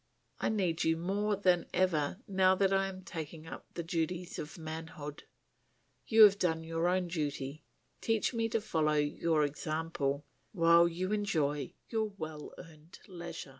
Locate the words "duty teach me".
7.07-8.49